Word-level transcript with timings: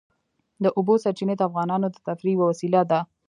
د 0.63 0.65
اوبو 0.77 0.93
سرچینې 1.03 1.35
د 1.37 1.41
افغانانو 1.49 1.87
د 1.91 1.97
تفریح 2.07 2.33
یوه 2.37 2.45
وسیله 2.51 2.81
ده. 2.91 2.99